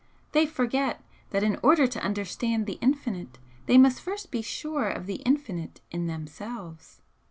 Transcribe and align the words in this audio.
They 0.31 0.47
forget 0.47 1.03
that 1.29 1.43
in 1.43 1.59
order 1.61 1.85
to 1.85 2.03
understand 2.03 2.65
the 2.65 2.79
Infinite 2.81 3.37
they 3.67 3.77
must 3.77 4.01
first 4.01 4.31
be 4.31 4.41
sure 4.41 4.89
of 4.89 5.05
the 5.05 5.17
Infinite 5.27 5.81
in 5.91 6.07
themselves." 6.07 7.03